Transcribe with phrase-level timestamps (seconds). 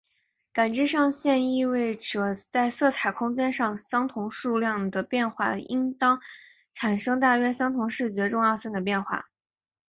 [0.51, 6.19] 感知上线性意味着在色彩空间上相同数量的变化应当
[6.71, 9.29] 产生大约相同视觉重要性的变化。